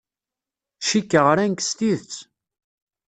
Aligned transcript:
Cikkeɣ 0.87 1.27
ran-k 1.35 1.61
s 1.67 1.71
tidet. 1.77 2.15